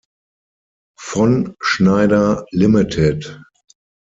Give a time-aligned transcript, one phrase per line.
[0.99, 3.37] Von Schneider Ltd.